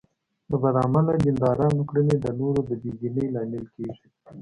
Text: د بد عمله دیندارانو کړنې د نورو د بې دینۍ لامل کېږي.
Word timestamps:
د 0.49 0.51
بد 0.61 0.75
عمله 0.83 1.13
دیندارانو 1.25 1.81
کړنې 1.89 2.15
د 2.19 2.25
نورو 2.39 2.61
د 2.69 2.71
بې 2.81 2.91
دینۍ 3.01 3.27
لامل 3.33 3.65
کېږي. 3.75 4.05